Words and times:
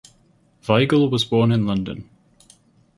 Weigall 0.65 1.11
was 1.11 1.23
born 1.25 1.51
in 1.51 1.67
London. 1.67 2.09